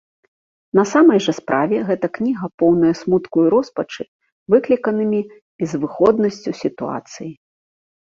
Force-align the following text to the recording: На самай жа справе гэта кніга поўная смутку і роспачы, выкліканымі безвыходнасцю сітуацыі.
На 0.77 0.85
самай 0.91 1.19
жа 1.25 1.35
справе 1.39 1.77
гэта 1.89 2.09
кніга 2.15 2.49
поўная 2.63 2.93
смутку 3.01 3.37
і 3.45 3.53
роспачы, 3.57 4.03
выкліканымі 4.57 5.19
безвыходнасцю 5.59 6.51
сітуацыі. 6.65 7.31